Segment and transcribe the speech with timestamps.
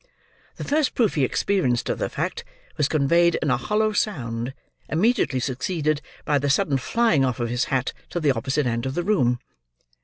[0.55, 2.43] The first proof he experienced of the fact,
[2.75, 4.51] was conveyed in a hollow sound,
[4.89, 8.95] immediately succeeded by the sudden flying off of his hat to the opposite end of
[8.95, 9.37] the room.